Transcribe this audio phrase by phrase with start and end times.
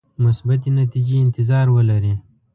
[0.23, 2.13] مثبتې نتیجې انتظار ولري.